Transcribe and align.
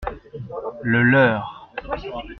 Le 0.81 1.03
leur. 1.03 1.69